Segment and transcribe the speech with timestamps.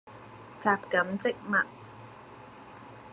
[0.59, 1.63] 什錦漬物